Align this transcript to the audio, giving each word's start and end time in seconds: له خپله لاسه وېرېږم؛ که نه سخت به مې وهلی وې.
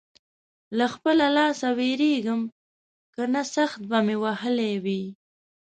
له 0.77 0.85
خپله 0.93 1.25
لاسه 1.37 1.67
وېرېږم؛ 1.79 2.41
که 3.13 3.23
نه 3.33 3.41
سخت 3.55 3.79
به 3.89 3.99
مې 4.05 4.15
وهلی 4.23 4.73
وې. 4.83 5.01